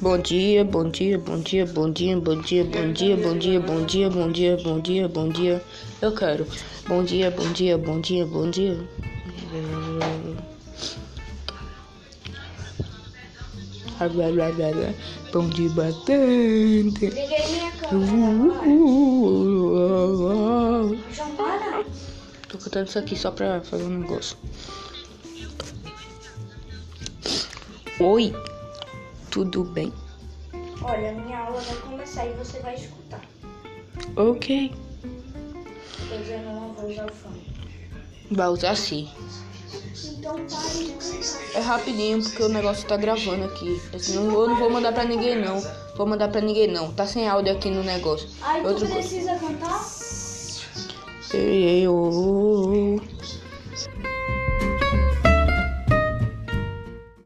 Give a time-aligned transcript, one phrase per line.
[0.00, 3.84] Bom dia, bom dia, bom dia, bom dia, bom dia, bom dia, bom dia, bom
[3.84, 5.62] dia, bom dia, bom dia, bom dia.
[6.00, 6.46] Eu quero.
[6.88, 8.80] Bom dia, bom dia, bom dia, bom dia.
[14.00, 14.94] Agora.
[21.12, 21.84] João, para.
[22.48, 24.34] Tô cantando isso aqui só pra fazer um negócio.
[28.00, 28.32] Oi,
[29.30, 29.92] tudo bem?
[30.82, 33.20] Olha, minha aula vai começar e você vai escutar.
[34.16, 34.72] Ok.
[36.18, 37.42] Dizer, eu não vou usar o fone.
[38.30, 39.08] Vai usar sim.
[40.18, 40.94] Então pare.
[41.54, 43.80] É rapidinho porque o negócio tá gravando aqui.
[43.94, 45.60] Assim, não, eu não vou mandar pra ninguém não.
[45.96, 46.92] Vou mandar pra ninguém não.
[46.92, 48.28] Tá sem áudio aqui no negócio.
[48.42, 49.08] Aí tu Outra coisa.
[49.08, 49.86] precisa cantar?
[51.32, 51.94] Eu